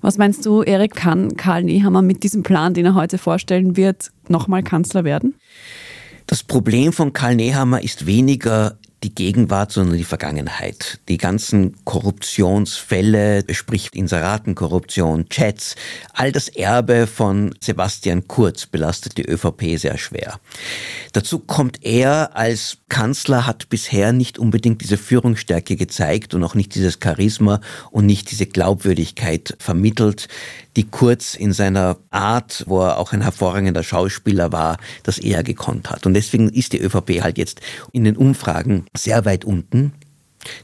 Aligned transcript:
Was 0.00 0.16
meinst 0.16 0.46
du, 0.46 0.62
Erik, 0.62 0.94
kann 0.94 1.36
Karl 1.36 1.64
Nehammer 1.64 2.00
mit 2.00 2.22
diesem 2.22 2.42
Plan, 2.42 2.72
den 2.72 2.86
er 2.86 2.94
heute 2.94 3.18
vorstellen 3.18 3.76
wird, 3.76 4.10
nochmal 4.28 4.62
Kanzler 4.62 5.04
werden? 5.04 5.34
Das 6.26 6.42
Problem 6.42 6.92
von 6.92 7.12
Karl 7.12 7.36
Nehammer 7.36 7.82
ist 7.82 8.06
weniger 8.06 8.78
die 9.04 9.14
Gegenwart, 9.14 9.70
sondern 9.70 9.96
die 9.96 10.04
Vergangenheit. 10.04 10.98
Die 11.08 11.18
ganzen 11.18 11.76
Korruptionsfälle, 11.84 13.44
sprich 13.52 13.90
Inseratenkorruption, 13.92 15.28
Chats, 15.28 15.76
all 16.12 16.32
das 16.32 16.48
Erbe 16.48 17.06
von 17.06 17.54
Sebastian 17.60 18.26
Kurz 18.26 18.66
belastet 18.66 19.16
die 19.16 19.26
ÖVP 19.26 19.78
sehr 19.78 19.98
schwer. 19.98 20.40
Dazu 21.12 21.38
kommt 21.38 21.84
er 21.84 22.36
als 22.36 22.78
Kanzler 22.88 23.46
hat 23.46 23.68
bisher 23.68 24.12
nicht 24.12 24.38
unbedingt 24.38 24.82
diese 24.82 24.96
Führungsstärke 24.96 25.76
gezeigt 25.76 26.34
und 26.34 26.42
auch 26.42 26.54
nicht 26.54 26.74
dieses 26.74 26.98
Charisma 27.02 27.60
und 27.90 28.06
nicht 28.06 28.30
diese 28.30 28.46
Glaubwürdigkeit 28.46 29.56
vermittelt, 29.58 30.28
die 30.78 30.84
Kurz 30.84 31.34
in 31.34 31.52
seiner 31.52 31.96
Art, 32.10 32.62
wo 32.68 32.80
er 32.80 32.98
auch 32.98 33.12
ein 33.12 33.20
hervorragender 33.20 33.82
Schauspieler 33.82 34.52
war, 34.52 34.78
das 35.02 35.18
eher 35.18 35.42
gekonnt 35.42 35.90
hat. 35.90 36.06
Und 36.06 36.14
deswegen 36.14 36.48
ist 36.48 36.72
die 36.72 36.80
ÖVP 36.80 37.20
halt 37.20 37.36
jetzt 37.36 37.60
in 37.90 38.04
den 38.04 38.16
Umfragen 38.16 38.86
sehr 38.96 39.24
weit 39.24 39.44
unten 39.44 39.92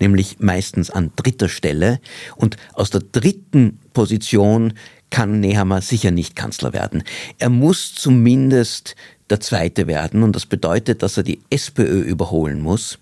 nämlich 0.00 0.40
meistens 0.40 0.90
an 0.90 1.12
dritter 1.14 1.48
Stelle. 1.48 2.00
Und 2.34 2.56
aus 2.74 2.90
der 2.90 3.00
dritten 3.00 3.78
Position 3.92 4.74
kann 5.10 5.38
Nehammer 5.38 5.80
sicher 5.80 6.10
nicht 6.10 6.34
Kanzler 6.34 6.72
werden. 6.72 7.04
Er 7.38 7.50
muss 7.50 7.94
zumindest 7.94 8.96
der 9.30 9.38
Zweite 9.38 9.86
werden 9.86 10.24
und 10.24 10.34
das 10.34 10.44
bedeutet, 10.44 11.04
dass 11.04 11.16
er 11.16 11.22
die 11.22 11.40
SPÖ 11.50 12.00
überholen 12.00 12.60
muss. 12.60 12.98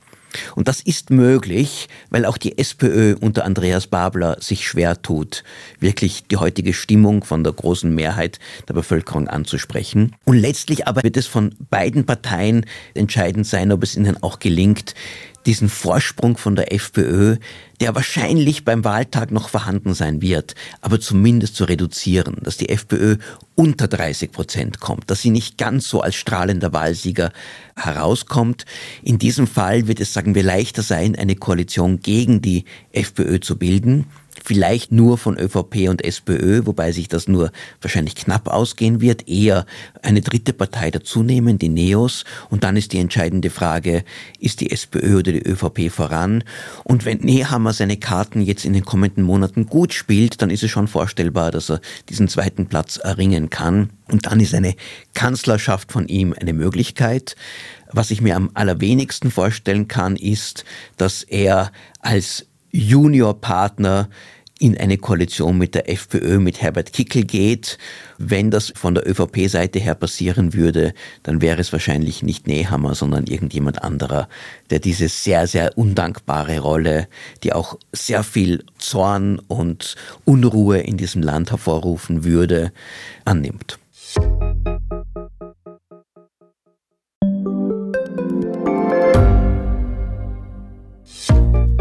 Und 0.55 0.69
das 0.69 0.81
ist 0.81 1.11
möglich, 1.11 1.89
weil 2.11 2.25
auch 2.25 2.39
die 2.39 2.59
SPÖ 2.59 3.17
unter 3.21 3.45
Andreas 3.45 3.87
Babler 3.87 4.37
sich 4.41 4.67
schwer 4.67 5.01
tut, 5.01 5.45
wirklich 5.81 6.25
die 6.27 6.37
heutige 6.37 6.73
Stimmung 6.73 7.25
von 7.25 7.45
der 7.45 7.53
großen 7.53 7.95
Mehrheit 7.95 8.39
der 8.69 8.75
Bevölkerung 8.75 9.29
anzusprechen. 9.29 10.15
Und 10.25 10.37
letztlich 10.37 10.87
aber 10.87 11.03
wird 11.03 11.17
es 11.17 11.27
von 11.27 11.55
beiden 11.71 12.07
Parteien 12.07 12.67
entscheidend 12.95 13.47
sein, 13.47 13.73
ob 13.73 13.83
es 13.83 13.97
ihnen 13.97 14.23
auch 14.23 14.39
gelingt, 14.39 14.95
diesen 15.49 15.71
Vorsprung 15.71 16.37
von 16.37 16.57
der 16.57 16.75
FPÖ, 16.75 17.37
der 17.81 17.95
wahrscheinlich 17.95 18.67
beim 18.67 18.85
Wahltag 18.85 19.31
noch 19.31 19.49
vorhanden 19.49 19.95
sein 19.95 20.21
wird, 20.21 20.55
aber 20.83 21.01
zumindest 21.01 21.57
zu 21.57 21.65
reduzieren, 21.65 22.37
dass 22.43 22.59
die 22.59 22.69
FPÖ 22.69 23.17
unter 23.55 23.89
30 23.89 24.31
Prozent 24.31 24.79
kommt, 24.79 25.11
dass 25.11 25.23
sie 25.23 25.31
nicht 25.31 25.57
ganz 25.57 25.89
so 25.89 26.03
als 26.03 26.17
strahlender 26.17 26.75
Wahlsieger 26.75 27.33
herauskommt. 27.77 28.67
In 29.03 29.19
diesem 29.19 29.47
Fall 29.47 29.89
wird 29.89 30.01
es, 30.01 30.13
sagen 30.13 30.35
wir, 30.35 30.43
leichter 30.43 30.83
sein, 30.83 31.17
eine 31.17 31.35
Koalition 31.35 32.01
gegen 32.01 32.43
die 32.43 32.67
FPÖ 32.93 33.41
zu 33.41 33.57
bilden 33.57 34.05
vielleicht 34.45 34.93
nur 34.93 35.19
von 35.19 35.39
ÖVP 35.39 35.89
und 35.89 36.05
SPÖ, 36.05 36.67
wobei 36.67 36.93
sich 36.93 37.09
das 37.09 37.29
nur 37.29 37.51
wahrscheinlich 37.81 38.15
knapp 38.15 38.49
ausgehen 38.49 39.01
wird, 39.01 39.29
eher 39.29 39.67
eine 40.03 40.21
dritte 40.21 40.53
Partei 40.53 40.91
dazunehmen, 40.91 41.59
die 41.59 41.69
Neos. 41.69 42.25
Und 42.51 42.65
dann 42.65 42.77
ist 42.77 42.93
die 42.93 42.99
entscheidende 42.99 43.51
Frage, 43.51 44.05
ist 44.39 44.61
die 44.61 44.71
SPÖ 44.71 45.19
oder 45.19 45.33
die 45.33 45.43
ÖVP 45.43 45.91
voran? 45.91 46.45
Und 46.85 47.05
wenn 47.05 47.19
Nehammer 47.19 47.73
seine 47.73 47.97
Karten 47.97 48.43
jetzt 48.43 48.65
in 48.65 48.73
den 48.73 48.85
kommenden 48.85 49.25
Monaten 49.25 49.67
gut 49.67 49.93
spielt, 49.93 50.43
dann 50.43 50.51
ist 50.51 50.63
es 50.63 50.71
schon 50.71 50.89
vorstellbar, 50.89 51.51
dass 51.51 51.71
er 51.71 51.81
diesen 52.09 52.29
zweiten 52.29 52.67
Platz 52.67 52.97
erringen 52.97 53.51
kann. 53.51 53.91
Und 54.11 54.27
dann 54.27 54.41
ist 54.41 54.55
eine 54.55 54.75
Kanzlerschaft 55.15 55.93
von 55.93 56.09
ihm 56.09 56.35
eine 56.39 56.53
Möglichkeit. 56.53 57.37
Was 57.91 58.11
ich 58.11 58.21
mir 58.21 58.37
am 58.37 58.51
allerwenigsten 58.55 59.31
vorstellen 59.31 59.89
kann, 59.89 60.17
ist, 60.17 60.65
dass 60.97 61.23
er 61.23 61.73
als 62.01 62.48
Juniorpartner 62.71 64.09
in 64.59 64.77
eine 64.77 64.99
Koalition 64.99 65.57
mit 65.57 65.75
der 65.75 65.89
FPÖ, 65.89 66.39
mit 66.39 66.61
Herbert 66.61 66.93
Kickel 66.93 67.25
geht. 67.25 67.79
Wenn 68.19 68.51
das 68.51 68.73
von 68.75 68.95
der 68.95 69.09
ÖVP-Seite 69.09 69.79
her 69.79 69.95
passieren 69.95 70.53
würde, 70.53 70.95
dann 71.23 71.41
wäre 71.41 71.61
es 71.61 71.73
wahrscheinlich 71.73 72.23
nicht 72.23 72.47
Nehammer, 72.47 72.95
sondern 72.95 73.27
irgendjemand 73.27 73.83
anderer, 73.83 74.29
der 74.71 74.81
diese 74.81 75.09
sehr, 75.09 75.47
sehr 75.47 75.79
undankbare 75.79 76.59
Rolle, 76.59 77.09
die 77.45 77.53
auch 77.53 77.79
sehr 77.93 78.25
viel 78.25 78.65
Zorn 78.79 79.39
und 79.47 79.95
Unruhe 80.25 80.79
in 80.79 80.97
diesem 80.97 81.23
Land 81.23 81.51
hervorrufen 81.51 82.25
würde, 82.25 82.73
annimmt. 83.25 83.79